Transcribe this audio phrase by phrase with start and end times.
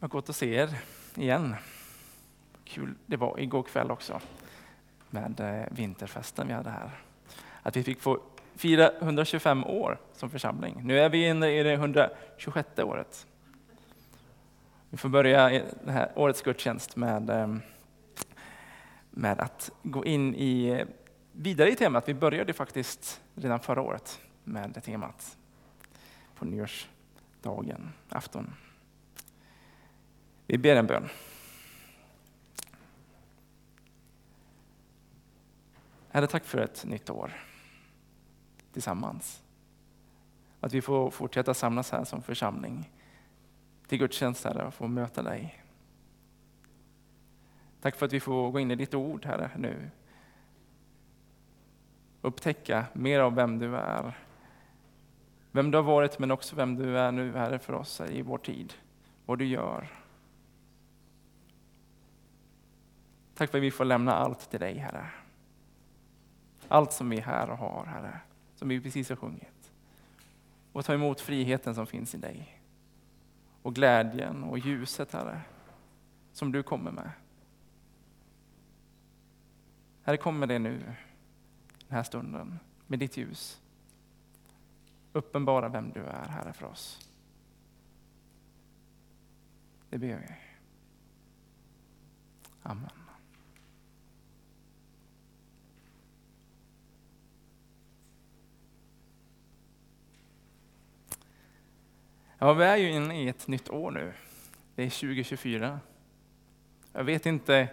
[0.00, 0.78] Vad gott att se er
[1.14, 1.56] igen.
[2.64, 4.20] Kul det var igår kväll också
[5.10, 6.90] med eh, vinterfesten vi hade här.
[7.62, 8.20] Att vi fick få
[8.54, 10.80] fira 125 år som församling.
[10.82, 13.26] Nu är vi inne i det 126 året.
[14.90, 15.48] Vi får börja
[15.84, 17.56] det här årets gudstjänst med, eh,
[19.10, 20.86] med att gå in i, eh,
[21.32, 22.08] vidare i temat.
[22.08, 25.36] Vi började faktiskt redan förra året med det temat
[26.34, 28.54] på nyårsdagen, afton.
[30.50, 31.08] Vi ber en bön.
[36.10, 37.32] Herre, tack för ett nytt år
[38.72, 39.42] tillsammans.
[40.60, 42.90] Att vi får fortsätta samlas här som församling
[43.86, 45.62] till gudstjänst, Herre, och få möta dig.
[47.80, 49.90] Tack för att vi får gå in i ditt ord, Herre, nu.
[52.22, 54.18] Upptäcka mer av vem du är.
[55.52, 58.38] Vem du har varit, men också vem du är nu, Herre, för oss i vår
[58.38, 58.74] tid.
[59.26, 60.07] Vad du gör.
[63.38, 65.10] Tack för att vi får lämna allt till dig, Herre.
[66.68, 68.20] Allt som vi är här och har, Herre,
[68.54, 69.72] som vi precis har sjungit.
[70.72, 72.60] Och ta emot friheten som finns i dig.
[73.62, 75.40] Och glädjen och ljuset, Herre,
[76.32, 77.10] som du kommer med.
[80.02, 80.78] Herre, kom med det nu,
[81.86, 83.60] den här stunden, med ditt ljus.
[85.12, 87.10] Uppenbara vem du är, Herre, för oss.
[89.90, 90.34] Det ber vi.
[92.62, 93.07] Amen.
[102.40, 104.12] Ja, vi är ju inne i ett nytt år nu.
[104.74, 105.80] Det är 2024.
[106.92, 107.68] Jag vet inte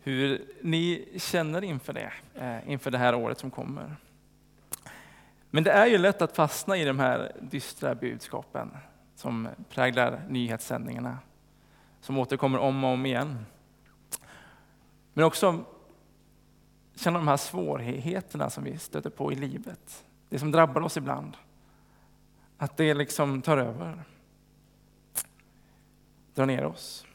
[0.00, 3.96] hur ni känner inför det, eh, inför det här året som kommer.
[5.50, 8.76] Men det är ju lätt att fastna i de här dystra budskapen
[9.14, 11.18] som präglar nyhetssändningarna,
[12.00, 13.46] som återkommer om och om igen.
[15.12, 15.64] Men också
[16.94, 21.36] känna de här svårigheterna som vi stöter på i livet, det som drabbar oss ibland.
[22.58, 24.04] Att det liksom tar över.
[26.34, 27.06] Drar ner oss.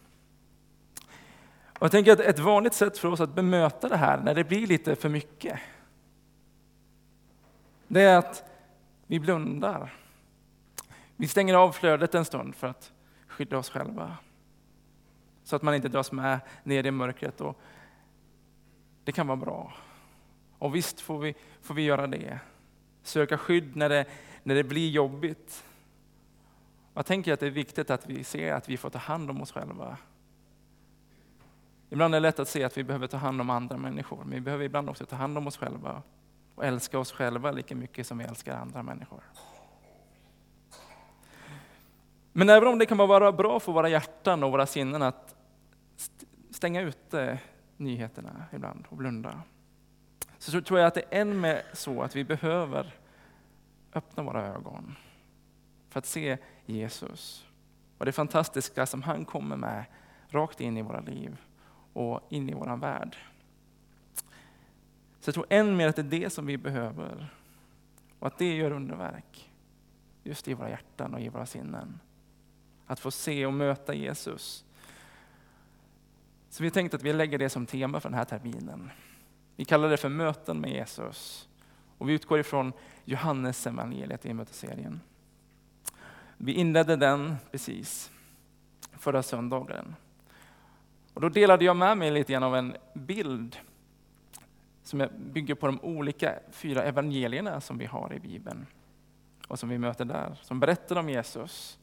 [1.81, 4.43] Och jag tänker att ett vanligt sätt för oss att bemöta det här när det
[4.43, 5.59] blir lite för mycket.
[7.87, 8.43] Det är att
[9.07, 9.93] vi blundar.
[11.15, 12.91] Vi stänger av flödet en stund för att
[13.27, 14.17] skydda oss själva.
[15.43, 17.41] Så att man inte dras med ner i mörkret.
[17.41, 17.59] Och
[19.03, 19.73] det kan vara bra.
[20.57, 22.39] Och visst får vi, får vi göra det.
[23.03, 24.05] Söka skydd när det
[24.43, 25.63] när det blir jobbigt.
[26.93, 29.41] Jag tänker att det är viktigt att vi ser att vi får ta hand om
[29.41, 29.97] oss själva.
[31.89, 34.29] Ibland är det lätt att se att vi behöver ta hand om andra människor, men
[34.29, 36.01] vi behöver ibland också ta hand om oss själva
[36.55, 39.23] och älska oss själva lika mycket som vi älskar andra människor.
[42.33, 45.35] Men även om det kan vara bra för våra hjärtan och våra sinnen att
[46.51, 47.39] stänga ute
[47.77, 49.41] nyheterna ibland och blunda,
[50.37, 52.93] så tror jag att det är än mer så att vi behöver
[53.93, 54.95] öppna våra ögon
[55.89, 57.45] för att se Jesus
[57.97, 59.85] och det fantastiska som han kommer med
[60.29, 61.37] rakt in i våra liv
[61.93, 63.17] och in i vår värld.
[65.19, 67.33] Så jag tror än mer att det är det som vi behöver
[68.19, 69.51] och att det gör underverk
[70.23, 71.99] just i våra hjärtan och i våra sinnen.
[72.85, 74.65] Att få se och möta Jesus.
[76.49, 78.91] Så vi har tänkt att vi lägger det som tema för den här terminen.
[79.55, 81.49] Vi kallar det för möten med Jesus.
[82.01, 82.73] Och vi utgår ifrån
[83.05, 85.01] Johannes evangeliet i mötesserien.
[86.37, 88.11] Vi inledde den precis
[88.93, 89.95] förra söndagen.
[91.13, 93.57] Och då delade jag med mig lite grann av en bild
[94.83, 98.65] som bygger på de olika fyra evangelierna som vi har i Bibeln
[99.47, 101.79] och som vi möter där, som berättar om Jesus.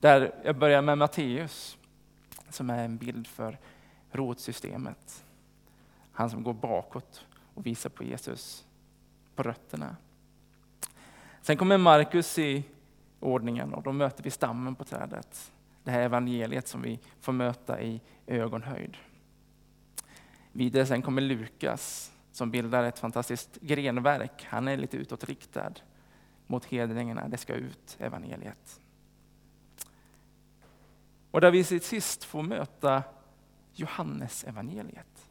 [0.00, 1.78] Där jag börjar med Matteus,
[2.50, 3.58] som är en bild för
[4.10, 5.24] rotsystemet.
[6.12, 8.64] Han som går bakåt och visar på Jesus
[9.38, 9.96] på rötterna.
[11.42, 12.64] Sen kommer Markus i
[13.20, 15.52] ordningen och då möter vi stammen på trädet.
[15.84, 18.96] Det här evangeliet som vi får möta i ögonhöjd.
[20.52, 24.46] Vidare sen kommer Lukas som bildar ett fantastiskt grenverk.
[24.48, 25.72] Han är lite utåtriktad
[26.46, 27.28] mot hedningarna.
[27.28, 28.80] Det ska ut, evangeliet.
[31.30, 33.02] Och där vi till sist får möta
[33.72, 35.28] Johannes evangeliet.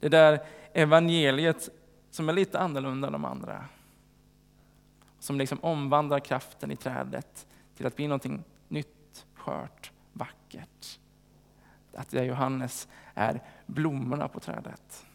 [0.00, 1.70] Det där evangeliet
[2.14, 3.64] som är lite annorlunda än de andra.
[5.18, 7.46] Som liksom omvandlar kraften i trädet
[7.76, 11.00] till att bli någonting nytt, skört, vackert.
[11.94, 15.06] Att det Johannes är blommorna på trädet.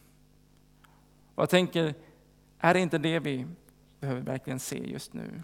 [1.36, 1.94] Och jag tänker,
[2.60, 3.48] är det inte det vi
[4.00, 5.44] behöver verkligen se just nu?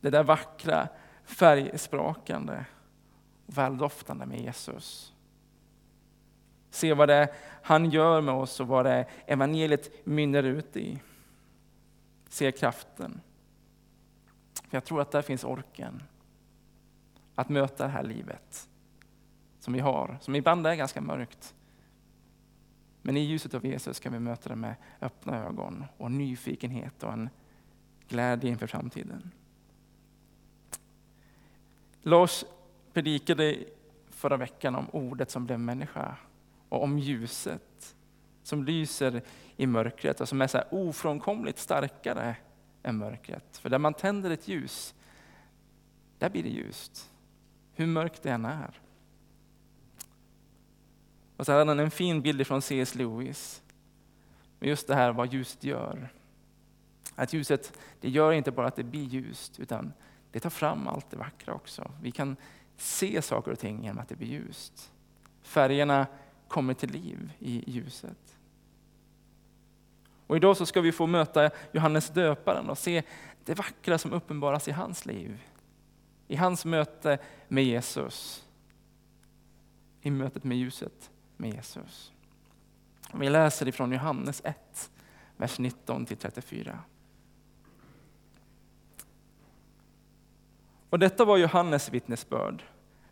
[0.00, 0.88] Det där vackra,
[1.24, 2.64] färgsprakande
[3.46, 5.14] och väldoftande med Jesus.
[6.70, 7.28] Se vad det är
[7.62, 10.98] han gör med oss och vad det är evangeliet mynnar ut i.
[12.28, 13.20] Se kraften.
[14.68, 16.02] För jag tror att där finns orken
[17.34, 18.68] att möta det här livet
[19.60, 21.54] som vi har, som ibland är ganska mörkt.
[23.02, 27.12] Men i ljuset av Jesus kan vi möta det med öppna ögon och nyfikenhet och
[27.12, 27.28] en
[28.08, 29.30] glädje inför framtiden.
[32.02, 32.44] Lars
[32.92, 33.64] predikade
[34.10, 36.16] förra veckan om ordet som blev människa
[36.70, 37.96] och om ljuset
[38.42, 39.22] som lyser
[39.56, 42.36] i mörkret och som är så ofrånkomligt starkare
[42.82, 43.56] än mörkret.
[43.56, 44.94] För där man tänder ett ljus,
[46.18, 47.10] där blir det ljust.
[47.72, 48.80] Hur mörkt det än är.
[51.36, 52.94] Och så hade han en fin bild från C.S.
[52.94, 53.62] Lewis.
[54.58, 56.12] Med just det här vad ljuset gör.
[57.14, 59.92] Att ljuset, det gör inte bara att det blir ljust, utan
[60.32, 61.92] det tar fram allt det vackra också.
[62.02, 62.36] Vi kan
[62.76, 64.92] se saker och ting genom att det blir ljust.
[65.42, 66.06] Färgerna
[66.50, 68.38] kommer till liv i ljuset.
[70.26, 73.02] Och idag så ska vi få möta Johannes döparen och se
[73.44, 75.42] det vackra som uppenbaras i hans liv.
[76.28, 77.18] I hans möte
[77.48, 78.46] med Jesus.
[80.00, 82.12] I mötet med ljuset med Jesus.
[83.14, 84.90] Vi läser ifrån Johannes 1,
[85.36, 86.78] vers 19 till 34.
[90.90, 92.64] Och detta var Johannes vittnesbörd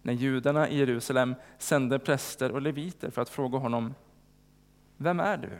[0.03, 3.95] när judarna i Jerusalem sände präster och leviter för att fråga honom,
[4.97, 5.51] vem är du?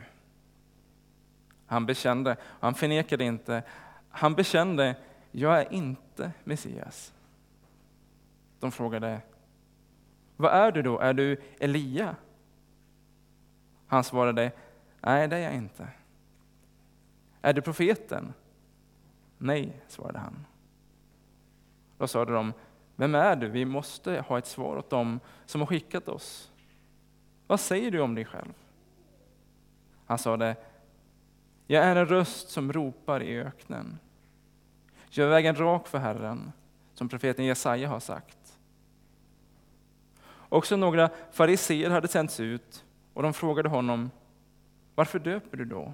[1.65, 3.63] Han bekände, och han förnekade inte,
[4.09, 4.95] han bekände,
[5.31, 7.13] jag är inte Messias.
[8.59, 9.21] De frågade,
[10.37, 10.99] vad är du då?
[10.99, 12.15] Är du Elia?
[13.87, 14.51] Han svarade,
[15.01, 15.87] nej det är jag inte.
[17.41, 18.33] Är du profeten?
[19.37, 20.45] Nej, svarade han.
[21.97, 22.53] Då sade de,
[22.99, 23.47] vem är du?
[23.47, 26.51] Vi måste ha ett svar åt dem som har skickat oss.
[27.47, 28.53] Vad säger du om dig själv?
[30.05, 30.55] Han sade,
[31.67, 33.99] jag är en röst som ropar i öknen.
[35.09, 36.51] Gör vägen rak för Herren,
[36.93, 38.59] som profeten Jesaja har sagt.
[40.49, 44.11] Också några fariseer hade sänts ut och de frågade honom,
[44.95, 45.93] varför döper du då?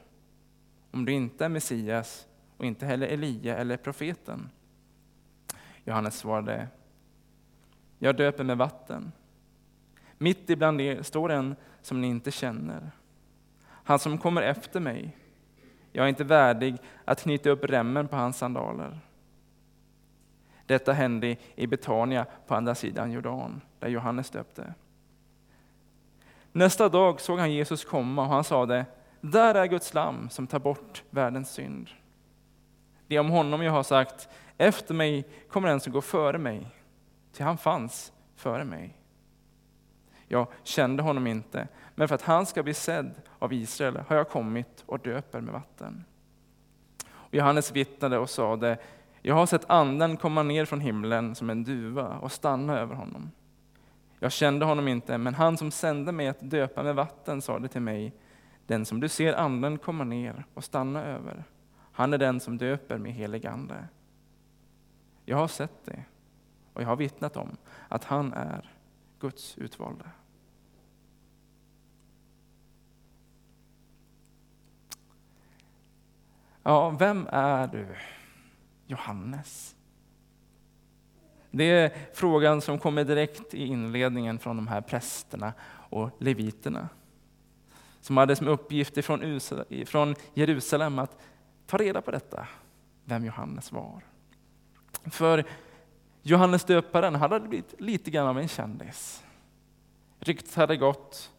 [0.92, 4.50] Om du inte är Messias och inte heller Elia eller profeten.
[5.84, 6.68] Johannes svarade,
[8.00, 9.12] jag döper med vatten.
[10.18, 12.92] Mitt ibland er står en som ni inte känner.
[13.68, 15.18] Han som kommer efter mig.
[15.92, 19.00] Jag är inte värdig att knyta upp remmen på hans sandaler.
[20.66, 24.74] Detta hände i Betania på andra sidan Jordan, där Johannes döpte.
[26.52, 28.86] Nästa dag såg han Jesus komma och han sade,
[29.22, 31.90] där är Guds lam som tar bort världens synd.
[33.08, 36.68] Det är om honom jag har sagt, efter mig kommer en som går före mig,
[37.36, 38.98] till han fanns före mig.
[40.28, 44.30] Jag kände honom inte, men för att han ska bli sedd av Israel har jag
[44.30, 46.06] kommit och döper med vatten.
[47.08, 48.78] Och Johannes vittnade och sade,
[49.22, 53.32] jag har sett anden komma ner från himlen som en duva och stanna över honom.
[54.20, 57.82] Jag kände honom inte, men han som sände mig att döpa med vatten sade till
[57.82, 58.14] mig,
[58.68, 61.44] den som du ser anden komma ner och stanna över,
[61.92, 63.88] han är den som döper med helig ande.
[65.26, 66.04] Jag har sett det
[66.76, 67.58] och jag har vittnat om
[67.88, 68.70] att han är
[69.20, 70.06] Guds utvalde.
[76.64, 77.88] Ja, vem är du?
[78.88, 79.76] Johannes.
[81.52, 85.54] Det är frågan som kommer direkt i inledningen från de här prästerna
[85.90, 86.90] och leviterna.
[88.02, 89.06] Som hade som uppgift
[89.86, 91.18] från Jerusalem att
[91.66, 92.48] ta reda på detta,
[93.06, 94.04] vem Johannes var.
[95.06, 95.46] För
[96.28, 99.24] Johannes döparen hade blivit lite grann av en kändis.
[100.20, 101.32] Ryktet hade gått.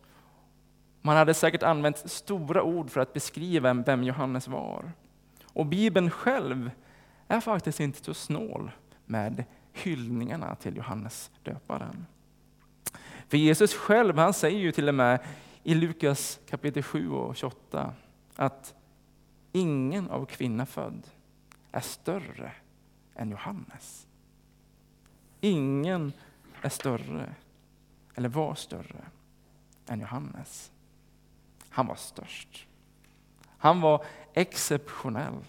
[1.03, 4.93] Man hade säkert använt stora ord för att beskriva vem Johannes var.
[5.45, 6.71] Och Bibeln själv
[7.29, 8.71] är faktiskt inte så snål
[9.05, 12.07] med hyllningarna till Johannes döparen.
[13.29, 15.21] För Jesus själv han säger ju till och med
[15.63, 17.95] i Lukas kapitel 7 och 28
[18.37, 18.75] att
[19.53, 21.07] ingen av kvinna född
[21.73, 22.53] är större
[23.15, 24.06] än Johannes.
[25.41, 26.13] Ingen
[26.63, 27.35] är större,
[28.15, 29.05] eller var större,
[29.87, 30.73] än Johannes.
[31.69, 32.67] Han var störst.
[33.59, 35.45] Han var exceptionell.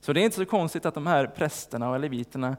[0.00, 2.56] Så det är inte så konstigt att de här prästerna och leviterna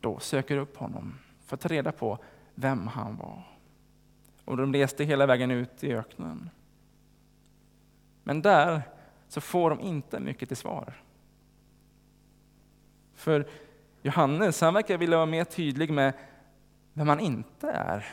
[0.00, 2.18] då söker upp honom för att ta reda på
[2.54, 3.42] vem han var.
[4.44, 6.50] Och de reste hela vägen ut i öknen.
[8.22, 8.82] Men där
[9.28, 11.02] så får de inte mycket till svar.
[13.14, 13.48] För
[14.06, 16.12] Johannes han verkar vilja vara mer tydlig med
[16.92, 18.06] vem han inte är,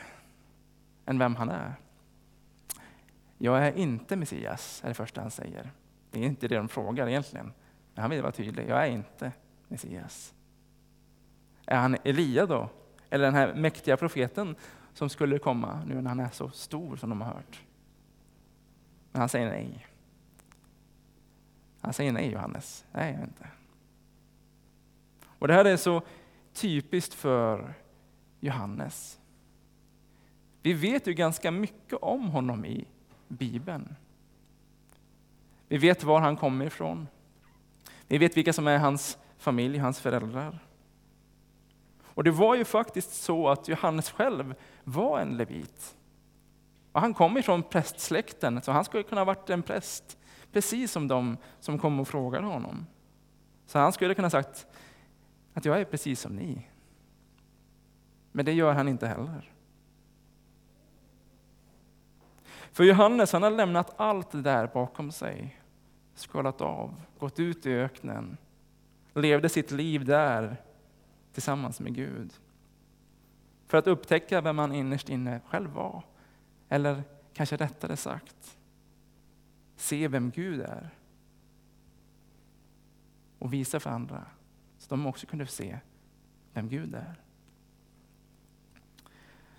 [1.05, 1.75] än vem han är.
[3.37, 5.71] Jag är inte Messias, är det första han säger.
[6.11, 7.53] Det är inte det de frågar egentligen.
[7.93, 9.31] Men han vill vara tydlig, jag är inte
[9.67, 10.33] Messias.
[11.65, 12.69] Är han Elia då?
[13.09, 14.55] Eller den här mäktiga profeten
[14.93, 17.61] som skulle komma nu när han är så stor som de har hört?
[19.11, 19.87] Men han säger nej.
[21.81, 23.47] Han säger nej Johannes, nej jag inte.
[25.41, 26.01] Och det här är så
[26.53, 27.73] typiskt för
[28.39, 29.19] Johannes.
[30.61, 32.87] Vi vet ju ganska mycket om honom i
[33.27, 33.95] Bibeln.
[35.67, 37.07] Vi vet var han kommer ifrån.
[38.07, 40.59] Vi vet vilka som är hans familj, hans föräldrar.
[42.03, 45.95] Och det var ju faktiskt så att Johannes själv var en levit.
[46.91, 50.17] Och han kom ifrån prästsläkten, så han skulle kunna ha varit en präst,
[50.51, 52.85] precis som de som kom och frågade honom.
[53.65, 54.67] Så han skulle kunna ha sagt
[55.53, 56.67] att jag är precis som ni.
[58.31, 59.51] Men det gör han inte heller.
[62.71, 65.61] För Johannes han har lämnat allt det där bakom sig,
[66.15, 68.37] skalat av, gått ut i öknen,
[69.13, 70.57] levde sitt liv där
[71.33, 72.33] tillsammans med Gud.
[73.67, 76.03] För att upptäcka vem han innerst inne själv var.
[76.69, 77.03] Eller
[77.33, 78.57] kanske rättare sagt,
[79.75, 80.89] se vem Gud är.
[83.39, 84.25] Och visa för andra,
[84.91, 85.79] de också kunde se
[86.53, 87.15] vem Gud är.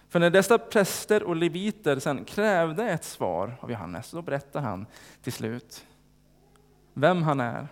[0.08, 4.86] För när dessa präster och leviter sedan krävde ett svar av Johannes, då berättar han
[5.22, 5.86] till slut
[6.94, 7.68] vem han är.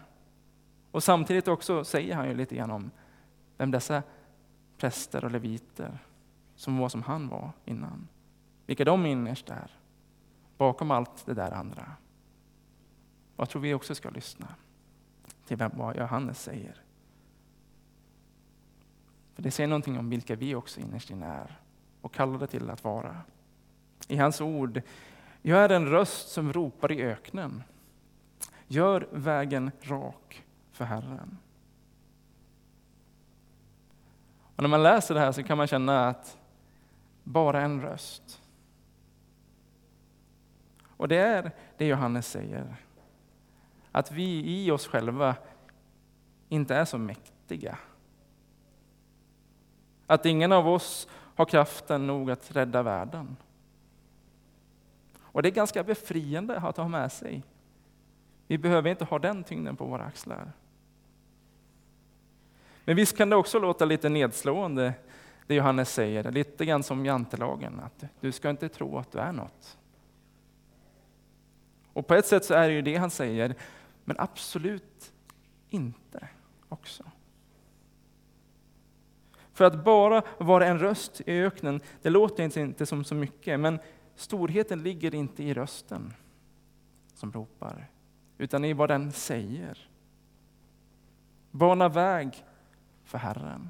[0.90, 2.90] Och samtidigt också säger han ju lite grann om
[3.56, 4.02] vem dessa
[4.78, 5.98] präster och leviter
[6.54, 8.08] som var som han var innan.
[8.66, 9.70] Vilka de innerst är,
[10.56, 11.92] bakom allt det där andra.
[13.36, 14.48] Och jag tror vi också ska lyssna
[15.46, 16.82] till vad Johannes säger.
[19.34, 21.60] För det säger någonting om vilka vi också innerst inne är
[22.00, 23.16] och kallade till att vara.
[24.08, 24.82] I hans ord,
[25.42, 27.62] jag är en röst som ropar i öknen.
[28.66, 31.38] Gör vägen rak för Herren.
[34.56, 36.38] Och när man läser det här så kan man känna att
[37.24, 38.42] bara en röst.
[40.82, 42.76] Och det är det Johannes säger.
[43.92, 45.36] Att vi i oss själva
[46.48, 47.78] inte är så mäktiga.
[50.10, 53.36] Att ingen av oss har kraften nog att rädda världen.
[55.20, 57.42] Och det är ganska befriande att ha med sig.
[58.46, 60.52] Vi behöver inte ha den tyngden på våra axlar.
[62.84, 64.94] Men visst kan det också låta lite nedslående,
[65.46, 69.32] det Johannes säger, lite grann som jantelagen, att du ska inte tro att du är
[69.32, 69.78] något.
[71.92, 73.54] Och på ett sätt så är det ju det han säger,
[74.04, 75.12] men absolut
[75.68, 76.28] inte
[76.68, 77.04] också.
[79.60, 83.78] För att bara vara en röst i öknen, det låter inte som så mycket, men
[84.14, 86.12] storheten ligger inte i rösten
[87.14, 87.86] som ropar,
[88.38, 89.88] utan i vad den säger.
[91.50, 92.44] Bana väg
[93.04, 93.68] för Herren.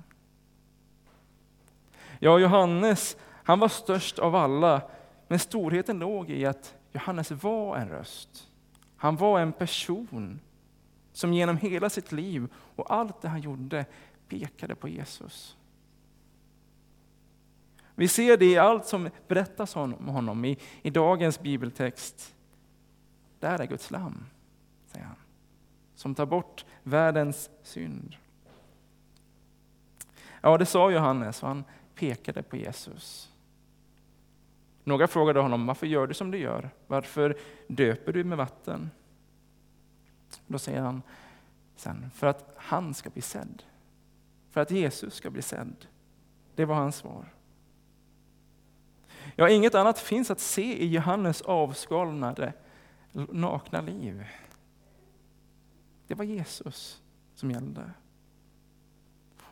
[2.19, 4.83] Ja, Johannes, han var störst av alla,
[5.29, 8.49] men storheten låg i att Johannes var en röst.
[8.97, 10.41] Han var en person
[11.13, 13.85] som genom hela sitt liv och allt det han gjorde
[14.29, 15.57] pekade på Jesus.
[18.01, 22.35] Vi ser det i allt som berättas om honom i, i dagens bibeltext.
[23.41, 24.27] Där är Guds lamm,
[24.87, 25.17] säger han,
[25.95, 28.17] som tar bort världens synd.
[30.41, 31.65] Ja, det sa Johannes och han
[31.95, 33.33] pekade på Jesus.
[34.85, 36.71] Några frågade honom, varför gör du som du gör?
[36.87, 37.39] Varför
[37.69, 38.91] döper du med vatten?
[40.47, 41.03] Då säger han
[41.77, 43.63] sen, för att han ska bli sedd.
[44.51, 45.87] För att Jesus ska bli sedd.
[46.55, 47.25] Det var hans svar.
[49.37, 52.53] Ja, inget annat finns att se i Johannes avskalnade,
[53.13, 54.25] nakna liv.
[56.07, 57.03] Det var Jesus
[57.35, 57.91] som gällde.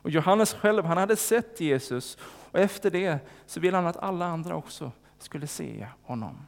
[0.01, 2.17] Och Johannes själv, han hade sett Jesus
[2.51, 6.47] och efter det så ville han att alla andra också skulle se honom.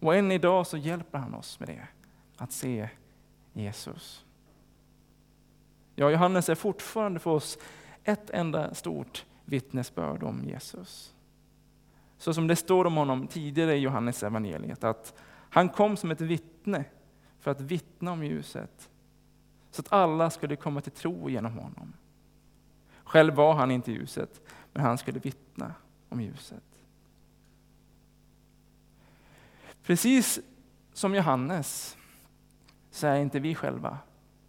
[0.00, 1.86] Och än idag så hjälper han oss med det,
[2.36, 2.88] att se
[3.52, 4.24] Jesus.
[5.94, 7.58] Ja, Johannes är fortfarande för oss
[8.04, 11.15] ett enda stort vittnesbörd om Jesus.
[12.18, 15.14] Så som det står om honom tidigare i Johannes evangeliet att
[15.50, 16.84] han kom som ett vittne
[17.40, 18.90] för att vittna om ljuset,
[19.70, 21.92] så att alla skulle komma till tro genom honom.
[23.04, 24.40] Själv var han inte ljuset,
[24.72, 25.74] men han skulle vittna
[26.08, 26.62] om ljuset.
[29.82, 30.40] Precis
[30.92, 31.96] som Johannes
[32.90, 33.98] så är inte vi själva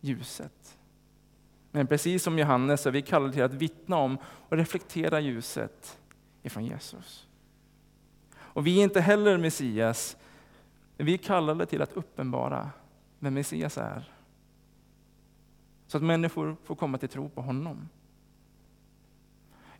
[0.01, 0.77] ljuset.
[1.71, 5.99] Men precis som Johannes är vi kallade till att vittna om och reflektera ljuset
[6.43, 7.26] ifrån Jesus.
[8.57, 10.17] Och vi är inte heller Messias,
[10.97, 12.71] men vi är kallade till att uppenbara
[13.19, 14.11] vem Messias är.
[15.87, 17.89] Så att människor får komma till tro på honom.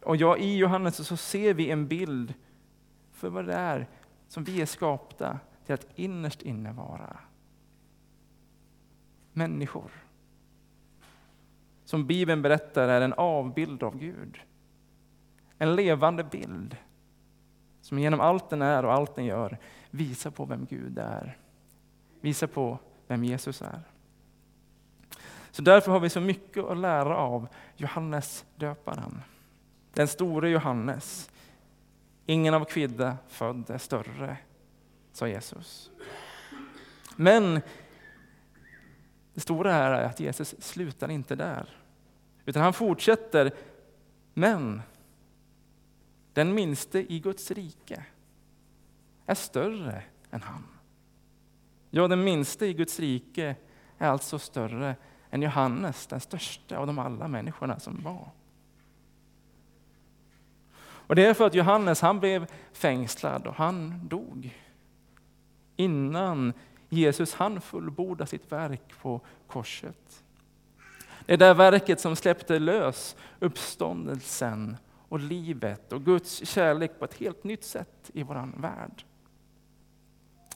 [0.04, 2.34] Och ja, i Johannes så ser vi en bild
[3.12, 3.88] för vad det är
[4.28, 7.20] som vi är skapta till att innerst inne vara.
[9.34, 9.92] Människor.
[11.86, 14.40] Som Bibeln berättar är en avbild av Gud.
[15.58, 16.78] En levande bild
[17.88, 19.58] som genom allt den är och allt den gör
[19.92, 21.38] visar på vem Gud är.
[22.22, 23.82] Visar på vem Jesus är.
[25.52, 29.22] Så därför har vi så mycket att lära av Johannes döparen.
[29.94, 31.30] Den store Johannes.
[32.26, 34.38] Ingen av kvidda född är större,
[35.12, 35.92] sa Jesus.
[37.16, 37.62] Men
[39.34, 41.70] det stora här är att Jesus slutar inte där.
[42.46, 43.52] Utan han fortsätter,
[44.34, 44.82] men
[46.38, 48.04] den minste i Guds rike
[49.26, 50.64] är större än han.
[51.90, 53.56] Ja, den minste i Guds rike
[53.98, 54.96] är alltså större
[55.30, 58.32] än Johannes, den största av de alla människorna som var.
[60.80, 64.58] Och det är för att Johannes han blev fängslad och han dog
[65.76, 66.54] innan
[66.90, 70.24] Jesus han fullborda sitt verk på korset.
[71.26, 74.78] Det är det verket som släppte lös uppståndelsen
[75.10, 79.04] och livet och Guds kärlek på ett helt nytt sätt i vår värld.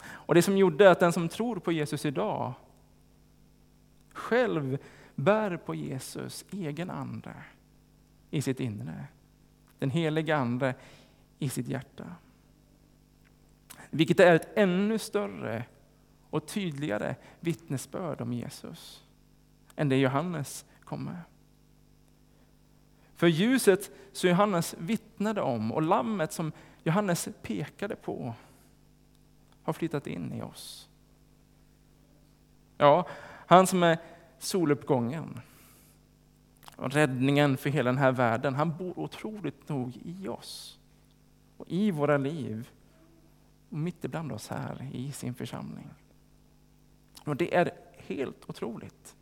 [0.03, 2.53] Och det som gjorde att den som tror på Jesus idag
[4.13, 4.77] själv
[5.15, 7.33] bär på Jesus egen ande
[8.29, 9.07] i sitt inre.
[9.79, 10.75] Den heliga Ande
[11.39, 12.15] i sitt hjärta.
[13.89, 15.65] Vilket är ett ännu större
[16.29, 19.05] och tydligare vittnesbörd om Jesus
[19.75, 21.21] än det Johannes kom med.
[23.21, 26.51] För ljuset som Johannes vittnade om och lammet som
[26.83, 28.33] Johannes pekade på
[29.63, 30.89] har flyttat in i oss.
[32.77, 33.07] Ja,
[33.47, 33.97] han som är
[34.39, 35.41] soluppgången
[36.75, 40.79] och räddningen för hela den här världen, han bor otroligt nog i oss
[41.57, 42.69] och i våra liv
[43.69, 45.89] och mitt ibland oss här i sin församling.
[47.25, 49.15] Och det är helt otroligt.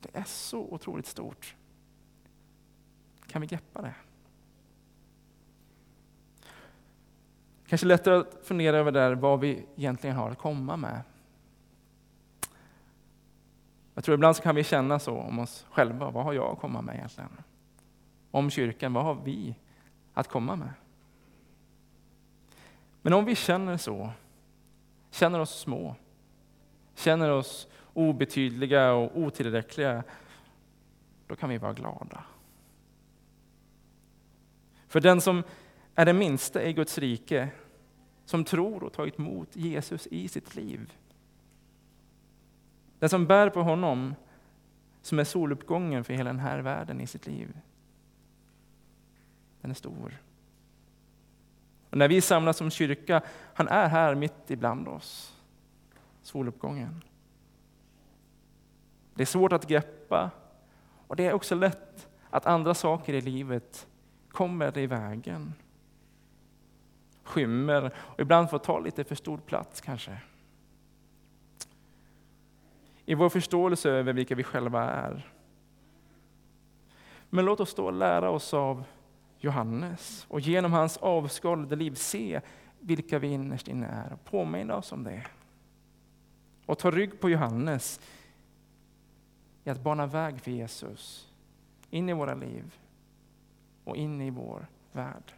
[0.00, 1.54] Det är så otroligt stort.
[3.28, 3.94] Kan vi greppa det?
[7.66, 11.02] Kanske lättare att fundera över där vad vi egentligen har att komma med.
[13.94, 16.10] Jag tror ibland så kan vi känna så om oss själva.
[16.10, 17.30] Vad har jag att komma med egentligen?
[18.30, 19.54] Om kyrkan, vad har vi
[20.14, 20.72] att komma med?
[23.02, 24.10] Men om vi känner så,
[25.10, 25.94] känner oss små,
[26.94, 30.04] känner oss obetydliga och otillräckliga,
[31.26, 32.24] då kan vi vara glada.
[34.88, 35.42] För den som
[35.94, 37.48] är den minsta i Guds rike,
[38.24, 40.92] som tror och tagit emot Jesus i sitt liv.
[42.98, 44.14] Den som bär på honom,
[45.02, 47.58] som är soluppgången för hela den här världen i sitt liv.
[49.60, 50.22] Den är stor.
[51.90, 53.22] Och när vi samlas som kyrka,
[53.54, 55.36] han är här mitt ibland oss.
[56.22, 57.04] Soluppgången.
[59.14, 60.30] Det är svårt att greppa
[61.06, 63.86] och det är också lätt att andra saker i livet
[64.30, 65.54] kommer i vägen.
[67.22, 70.18] Skymmer och ibland får ta lite för stor plats kanske.
[73.04, 75.32] I vår förståelse över vilka vi själva är.
[77.30, 78.84] Men låt oss då lära oss av
[79.38, 82.40] Johannes och genom hans avskalade liv se
[82.80, 85.26] vilka vi innerst inne är och påminna oss om det.
[86.66, 88.00] Och ta rygg på Johannes
[89.64, 91.28] i att bana väg för Jesus
[91.90, 92.78] in i våra liv
[93.88, 95.32] och in i vår värld,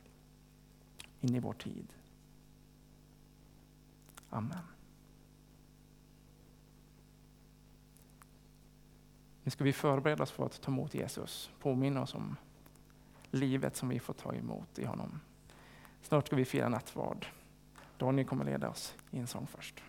[1.20, 1.94] in i vår tid.
[4.30, 4.58] Amen.
[9.42, 12.36] Nu ska vi förbereda oss för att ta emot Jesus, påminna oss om
[13.30, 15.20] livet som vi får ta emot i honom.
[16.02, 17.26] Snart ska vi fira nattvard.
[17.98, 19.82] Daniel kommer leda oss i en sång först.